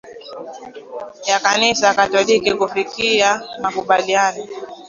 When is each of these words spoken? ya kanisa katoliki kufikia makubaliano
ya 1.27 1.39
kanisa 1.39 1.93
katoliki 1.93 2.53
kufikia 2.53 3.41
makubaliano 3.61 4.47